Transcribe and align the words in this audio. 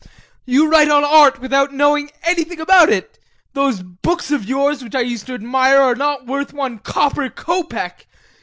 You 0.47 0.67
write 0.67 0.89
on 0.89 1.03
art 1.03 1.39
without 1.39 1.71
knowing 1.73 2.09
anything 2.23 2.59
about 2.59 2.89
it. 2.89 3.19
Those 3.53 3.83
books 3.83 4.31
of 4.31 4.45
yours 4.45 4.83
which 4.83 4.95
I 4.95 5.01
used 5.01 5.27
to 5.27 5.35
admire 5.35 5.79
are 5.79 5.93
not 5.95 6.25
worth 6.25 6.53
one 6.53 6.79
copper 6.79 7.29
kopeck. 7.29 8.07